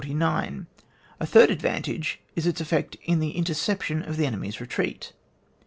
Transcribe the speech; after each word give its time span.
A 1.19 1.27
third 1.27 1.51
advantage 1.51 2.19
is 2.35 2.47
its 2.47 2.59
effect 2.59 2.97
in 3.03 3.19
the 3.19 3.37
interception 3.37 4.01
of 4.01 4.17
the 4.17 4.25
enemy's 4.25 4.59
retreat. 4.59 5.13